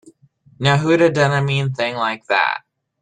[0.57, 2.61] Now who'da done a mean thing like that?